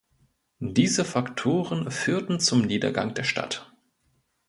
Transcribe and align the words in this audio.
Diese 0.65 1.05
Faktoren 1.05 1.91
führten 1.91 2.39
zum 2.39 2.61
Niedergang 2.63 3.13
der 3.13 3.23
Stadt. 3.23 3.71